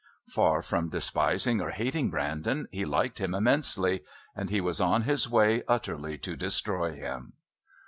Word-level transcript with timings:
Far 0.25 0.63
from 0.63 0.89
despising 0.89 1.61
or 1.61 1.69
hating 1.69 2.09
Brandon, 2.09 2.67
he 2.71 2.85
liked 2.85 3.21
him 3.21 3.35
immensely 3.35 4.01
and 4.35 4.49
he 4.49 4.59
was 4.59 4.81
on 4.81 5.03
his 5.03 5.29
way 5.29 5.61
utterly 5.67 6.17
to 6.17 6.35
destroy 6.35 6.95
him. 6.95 7.33